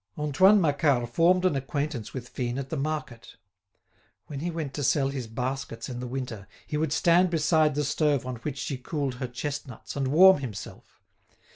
[0.17, 3.35] Antoine Macquart formed an acquaintance with Fine at the market.
[4.25, 7.83] When he went to sell his baskets in the winter he would stand beside the
[7.85, 11.03] stove on which she cooled her chestnuts and warm himself.